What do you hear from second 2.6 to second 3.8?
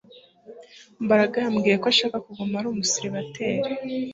umuseribateri